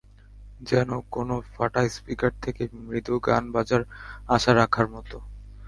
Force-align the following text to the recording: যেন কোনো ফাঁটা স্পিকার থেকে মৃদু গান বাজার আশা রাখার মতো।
যেন 0.61 0.89
কোনো 1.11 1.35
ফাঁটা 1.53 1.81
স্পিকার 1.89 2.31
থেকে 2.41 2.63
মৃদু 2.85 3.15
গান 3.27 3.43
বাজার 3.55 3.81
আশা 4.27 4.51
রাখার 4.55 4.87
মতো। 4.87 5.17